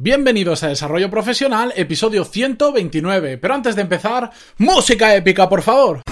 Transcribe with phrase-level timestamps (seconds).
[0.00, 3.36] Bienvenidos a Desarrollo Profesional, episodio 129.
[3.36, 6.02] Pero antes de empezar, música épica, por favor.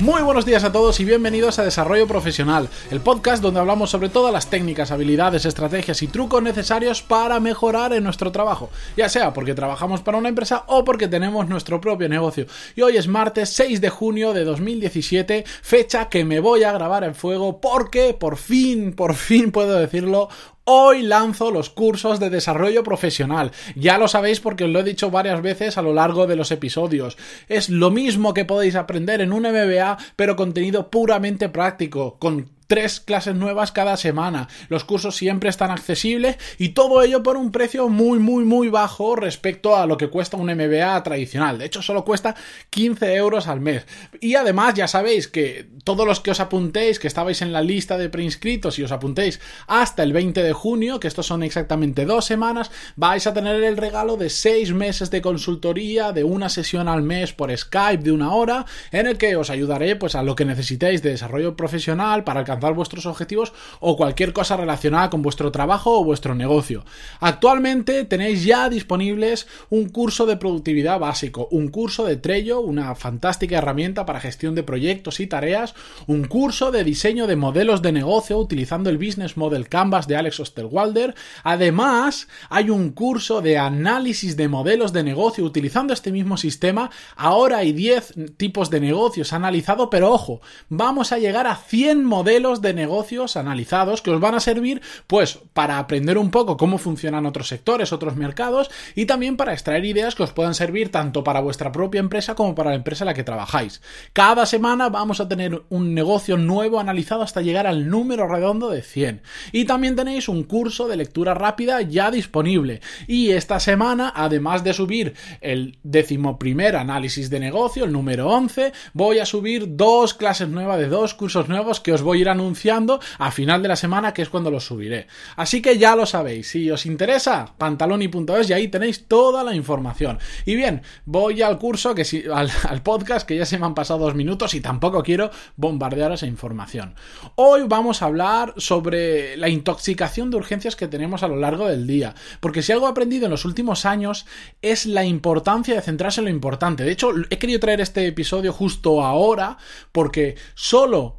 [0.00, 4.08] Muy buenos días a todos y bienvenidos a Desarrollo Profesional, el podcast donde hablamos sobre
[4.08, 9.32] todas las técnicas, habilidades, estrategias y trucos necesarios para mejorar en nuestro trabajo, ya sea
[9.32, 12.46] porque trabajamos para una empresa o porque tenemos nuestro propio negocio.
[12.76, 17.02] Y hoy es martes 6 de junio de 2017, fecha que me voy a grabar
[17.02, 20.28] en fuego porque por fin, por fin puedo decirlo,
[20.70, 23.52] Hoy lanzo los cursos de desarrollo profesional.
[23.74, 26.50] Ya lo sabéis porque os lo he dicho varias veces a lo largo de los
[26.50, 27.16] episodios.
[27.48, 33.00] Es lo mismo que podéis aprender en un MBA, pero contenido puramente práctico, con tres
[33.00, 34.46] clases nuevas cada semana.
[34.68, 39.16] Los cursos siempre están accesibles y todo ello por un precio muy, muy, muy bajo
[39.16, 41.58] respecto a lo que cuesta un MBA tradicional.
[41.58, 42.36] De hecho, solo cuesta
[42.68, 43.86] 15 euros al mes.
[44.20, 47.96] Y además, ya sabéis que todos los que os apuntéis, que estabais en la lista
[47.96, 52.26] de preinscritos y os apuntéis hasta el 20 de junio, que estos son exactamente dos
[52.26, 57.02] semanas, vais a tener el regalo de seis meses de consultoría, de una sesión al
[57.02, 60.44] mes por Skype de una hora, en el que os ayudaré pues a lo que
[60.44, 65.98] necesitéis de desarrollo profesional para alcanzar vuestros objetivos o cualquier cosa relacionada con vuestro trabajo
[65.98, 66.84] o vuestro negocio.
[67.20, 73.58] Actualmente tenéis ya disponibles un curso de productividad básico, un curso de Trello, una fantástica
[73.58, 75.74] herramienta para gestión de proyectos y tareas,
[76.06, 80.40] un curso de diseño de modelos de negocio utilizando el Business Model Canvas de Alex
[80.40, 81.14] Osterwalder.
[81.44, 86.90] Además, hay un curso de análisis de modelos de negocio utilizando este mismo sistema.
[87.16, 92.47] Ahora hay 10 tipos de negocios analizados, pero ojo, vamos a llegar a 100 modelos
[92.56, 97.26] de negocios analizados que os van a servir pues para aprender un poco cómo funcionan
[97.26, 101.40] otros sectores, otros mercados y también para extraer ideas que os puedan servir tanto para
[101.40, 103.82] vuestra propia empresa como para la empresa en la que trabajáis.
[104.12, 108.82] Cada semana vamos a tener un negocio nuevo analizado hasta llegar al número redondo de
[108.82, 109.22] 100.
[109.52, 112.80] Y también tenéis un curso de lectura rápida ya disponible.
[113.06, 119.18] Y esta semana, además de subir el decimoprimer análisis de negocio, el número 11, voy
[119.18, 123.00] a subir dos clases nuevas de dos cursos nuevos que os voy a ir anunciando
[123.18, 125.06] a final de la semana, que es cuando lo subiré.
[125.36, 130.18] Así que ya lo sabéis, si os interesa, pantaloni.es y ahí tenéis toda la información.
[130.46, 134.00] Y bien, voy al curso, que si, al, podcast, que ya se me han pasado
[134.00, 136.94] dos minutos y tampoco quiero bombardear esa información.
[137.34, 141.86] Hoy vamos a hablar sobre la intoxicación de urgencias que tenemos a lo largo del
[141.86, 142.14] día.
[142.40, 144.26] Porque si algo he aprendido en los últimos años
[144.62, 146.84] es la importancia de centrarse en lo importante.
[146.84, 149.58] De hecho, he querido traer este episodio justo ahora
[149.92, 151.17] porque solo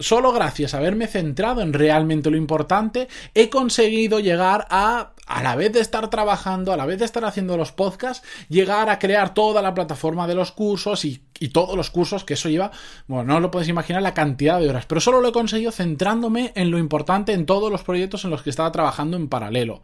[0.00, 5.56] solo gracias a haberme centrado en realmente lo importante, he conseguido llegar a, a la
[5.56, 9.34] vez de estar trabajando, a la vez de estar haciendo los podcasts, llegar a crear
[9.34, 12.70] toda la plataforma de los cursos y, y todos los cursos que eso lleva,
[13.06, 16.52] bueno, no lo podéis imaginar la cantidad de horas, pero solo lo he conseguido centrándome
[16.54, 19.82] en lo importante en todos los proyectos en los que estaba trabajando en paralelo.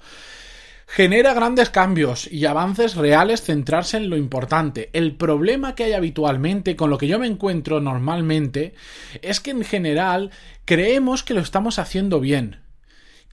[0.94, 4.90] Genera grandes cambios y avances reales centrarse en lo importante.
[4.92, 8.74] El problema que hay habitualmente, con lo que yo me encuentro normalmente,
[9.22, 10.32] es que en general
[10.66, 12.60] creemos que lo estamos haciendo bien.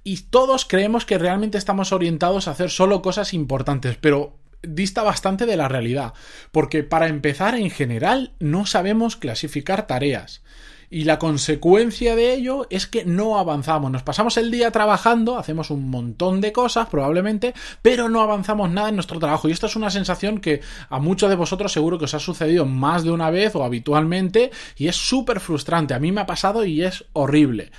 [0.06, 5.46] Y todos creemos que realmente estamos orientados a hacer solo cosas importantes, pero dista bastante
[5.46, 6.14] de la realidad.
[6.54, 10.44] Porque para empezar, en general, no sabemos clasificar tareas.
[10.92, 13.92] Y la consecuencia de ello es que no avanzamos.
[13.92, 18.90] Nos pasamos el día trabajando, hacemos un montón de cosas probablemente, pero no avanzamos nada
[18.90, 19.48] en nuestro trabajo.
[19.48, 22.66] Y esto es una sensación que a muchos de vosotros seguro que os ha sucedido
[22.66, 25.94] más de una vez o habitualmente y es súper frustrante.
[25.94, 27.72] A mí me ha pasado y es horrible.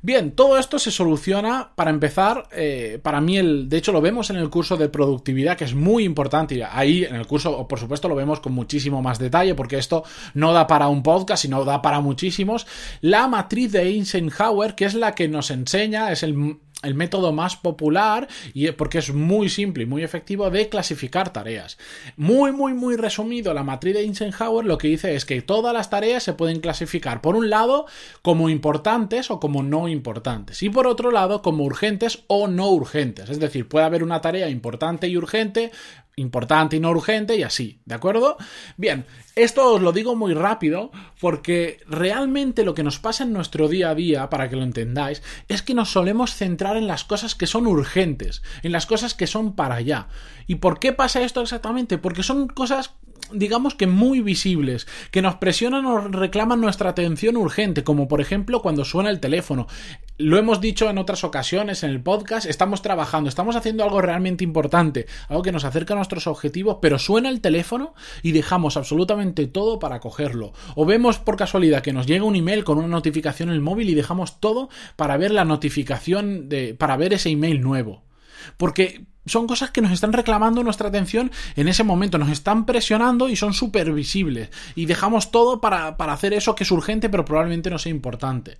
[0.00, 4.30] Bien, todo esto se soluciona, para empezar, eh, para mí, el, de hecho lo vemos
[4.30, 7.80] en el curso de productividad, que es muy importante, y ahí en el curso, por
[7.80, 10.04] supuesto, lo vemos con muchísimo más detalle, porque esto
[10.34, 12.68] no da para un podcast, sino da para muchísimos,
[13.00, 17.56] la matriz de Eisenhower, que es la que nos enseña, es el el método más
[17.56, 21.76] popular y porque es muy simple y muy efectivo de clasificar tareas.
[22.16, 25.90] Muy muy muy resumido, la matriz de Eisenhower lo que dice es que todas las
[25.90, 27.86] tareas se pueden clasificar por un lado
[28.22, 33.30] como importantes o como no importantes y por otro lado como urgentes o no urgentes.
[33.30, 35.70] Es decir, puede haber una tarea importante y urgente
[36.18, 38.36] importante y no urgente y así, ¿de acuerdo?
[38.76, 40.90] Bien, esto os lo digo muy rápido
[41.20, 45.22] porque realmente lo que nos pasa en nuestro día a día, para que lo entendáis,
[45.48, 49.26] es que nos solemos centrar en las cosas que son urgentes, en las cosas que
[49.26, 50.08] son para allá.
[50.46, 51.98] ¿Y por qué pasa esto exactamente?
[51.98, 52.94] Porque son cosas
[53.32, 58.62] digamos que muy visibles, que nos presionan o reclaman nuestra atención urgente, como por ejemplo
[58.62, 59.66] cuando suena el teléfono.
[60.16, 64.42] Lo hemos dicho en otras ocasiones en el podcast, estamos trabajando, estamos haciendo algo realmente
[64.42, 69.46] importante, algo que nos acerca a nuestros objetivos, pero suena el teléfono y dejamos absolutamente
[69.46, 70.52] todo para cogerlo.
[70.74, 73.90] O vemos por casualidad que nos llega un email con una notificación en el móvil
[73.90, 78.02] y dejamos todo para ver la notificación de para ver ese email nuevo.
[78.56, 83.28] Porque son cosas que nos están reclamando nuestra atención en ese momento, nos están presionando
[83.28, 84.50] y son súper visibles.
[84.74, 88.58] Y dejamos todo para, para hacer eso que es urgente pero probablemente no sea importante.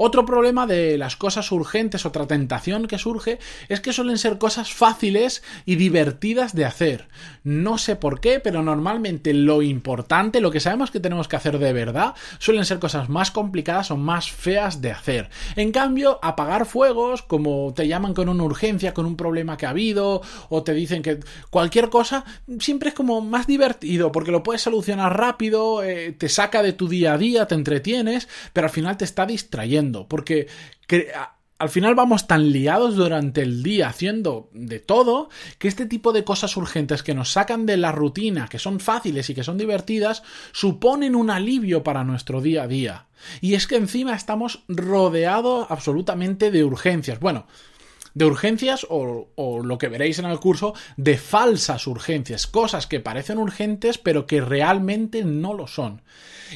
[0.00, 4.72] Otro problema de las cosas urgentes, otra tentación que surge, es que suelen ser cosas
[4.72, 7.08] fáciles y divertidas de hacer.
[7.42, 11.58] No sé por qué, pero normalmente lo importante, lo que sabemos que tenemos que hacer
[11.58, 15.30] de verdad, suelen ser cosas más complicadas o más feas de hacer.
[15.56, 19.70] En cambio, apagar fuegos, como te llaman con una urgencia, con un problema que ha
[19.70, 21.18] habido, o te dicen que
[21.50, 22.24] cualquier cosa,
[22.60, 26.86] siempre es como más divertido, porque lo puedes solucionar rápido, eh, te saca de tu
[26.86, 30.48] día a día, te entretienes, pero al final te está distrayendo porque
[31.58, 36.22] al final vamos tan liados durante el día haciendo de todo que este tipo de
[36.22, 40.22] cosas urgentes que nos sacan de la rutina, que son fáciles y que son divertidas,
[40.52, 43.06] suponen un alivio para nuestro día a día.
[43.40, 47.18] Y es que encima estamos rodeados absolutamente de urgencias.
[47.18, 47.46] Bueno,
[48.18, 53.38] de urgencias o, lo que veréis en el curso de falsas urgencias, cosas que parecen
[53.38, 56.02] urgentes pero que realmente no lo son.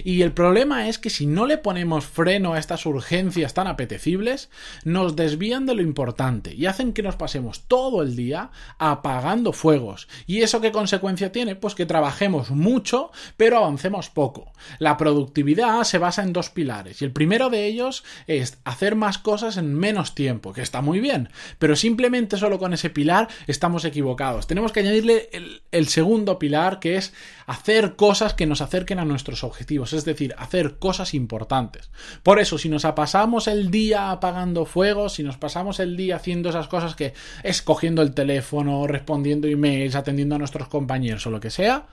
[0.05, 4.51] Y el problema es que si no le ponemos freno a estas urgencias tan apetecibles,
[4.85, 10.09] nos desvían de lo importante y hacen que nos pasemos todo el día apagando fuegos.
[10.27, 11.57] ¿Y eso qué consecuencia tiene?
[11.57, 14.53] Pues que trabajemos mucho, pero avancemos poco.
[14.79, 19.19] La productividad se basa en dos pilares y el primero de ellos es hacer más
[19.19, 23.85] cosas en menos tiempo, que está muy bien, pero simplemente solo con ese pilar estamos
[23.85, 24.47] equivocados.
[24.47, 25.29] Tenemos que añadirle
[25.71, 27.13] el, segundo pilar que es
[27.47, 31.91] hacer cosas que nos acerquen a nuestros objetivos es decir, hacer cosas importantes.
[32.23, 36.51] Por eso, si nos pasamos el día apagando fuegos, si nos pasamos el día haciendo
[36.51, 41.41] esas cosas que es cogiendo el teléfono, respondiendo emails, atendiendo a nuestros compañeros o lo
[41.41, 41.87] que sea,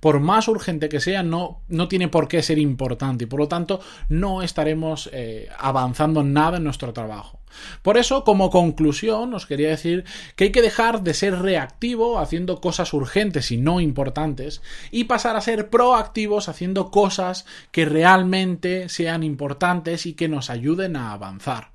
[0.00, 3.48] por más urgente que sea, no, no tiene por qué ser importante y por lo
[3.48, 7.40] tanto no estaremos eh, avanzando nada en nuestro trabajo.
[7.82, 10.04] Por eso, como conclusión, os quería decir
[10.36, 15.36] que hay que dejar de ser reactivo haciendo cosas urgentes y no importantes y pasar
[15.36, 21.73] a ser proactivos haciendo cosas que realmente sean importantes y que nos ayuden a avanzar.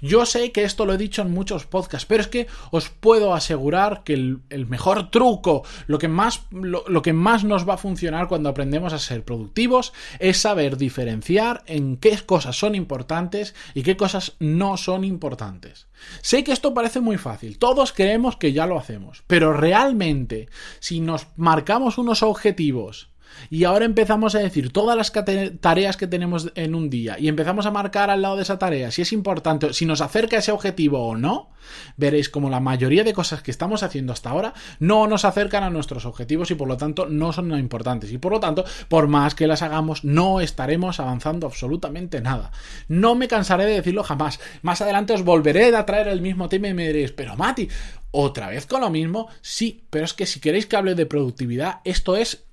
[0.00, 3.34] Yo sé que esto lo he dicho en muchos podcasts, pero es que os puedo
[3.34, 8.28] asegurar que el, mejor truco, lo que, más, lo, que más nos va a funcionar
[8.28, 13.96] cuando aprendemos a ser productivos, es saber diferenciar en qué cosas son importantes y qué
[13.96, 15.86] cosas no son importantes.
[16.22, 21.00] Sé que esto parece muy fácil, todos creemos que ya lo hacemos, pero realmente, si
[21.00, 23.09] nos marcamos unos objetivos
[23.50, 25.12] y ahora empezamos a decir todas las
[25.60, 28.90] tareas que tenemos en un día y empezamos a marcar al lado de esa tarea
[28.90, 31.50] si es importante, si nos acerca a ese objetivo o no,
[31.96, 35.70] veréis como la mayoría de cosas que estamos haciendo hasta ahora no nos acercan a
[35.70, 38.12] nuestros objetivos y por lo tanto no son importantes.
[38.12, 42.52] Y por lo tanto, por más que las hagamos, no estaremos avanzando absolutamente nada.
[42.88, 44.40] No me cansaré de decirlo jamás.
[44.62, 47.68] Más adelante os volveré a traer el mismo tema y me diréis, pero Mati,
[48.10, 49.28] ¿otra vez con lo mismo?
[49.40, 52.44] Sí, pero es que si queréis que hable de productividad, esto es...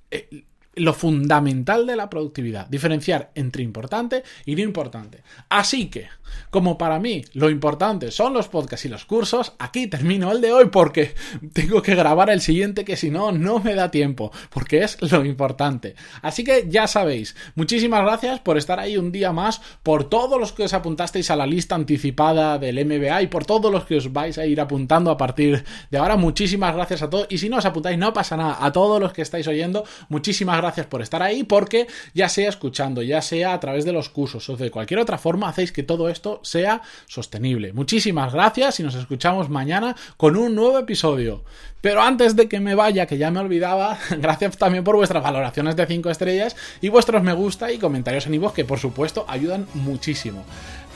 [0.78, 5.22] Lo fundamental de la productividad, diferenciar entre importante y no importante.
[5.48, 6.08] Así que,
[6.50, 10.52] como para mí lo importante son los podcasts y los cursos, aquí termino el de
[10.52, 11.14] hoy porque
[11.52, 15.24] tengo que grabar el siguiente que si no, no me da tiempo, porque es lo
[15.24, 15.94] importante.
[16.22, 20.52] Así que ya sabéis, muchísimas gracias por estar ahí un día más, por todos los
[20.52, 24.12] que os apuntasteis a la lista anticipada del MBA y por todos los que os
[24.12, 26.16] vais a ir apuntando a partir de ahora.
[26.16, 29.12] Muchísimas gracias a todos y si no os apuntáis no pasa nada, a todos los
[29.12, 33.54] que estáis oyendo, muchísimas gracias gracias por estar ahí, porque ya sea escuchando, ya sea
[33.54, 36.82] a través de los cursos o de cualquier otra forma, hacéis que todo esto sea
[37.06, 37.72] sostenible.
[37.72, 41.42] Muchísimas gracias y nos escuchamos mañana con un nuevo episodio.
[41.80, 45.74] Pero antes de que me vaya, que ya me olvidaba, gracias también por vuestras valoraciones
[45.74, 49.66] de 5 estrellas y vuestros me gusta y comentarios en iVoox que por supuesto ayudan
[49.72, 50.44] muchísimo.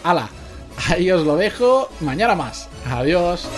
[0.04, 0.28] ¡Hala!
[0.90, 2.68] Ahí os lo dejo, mañana más.
[2.90, 3.48] Adiós.